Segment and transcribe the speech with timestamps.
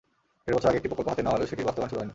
[0.45, 2.09] দেড় বছর আগে একটি প্রকল্প হাতে নেওয়া হলেও সেটির বাস্তবায়ন শুরু হয়নি।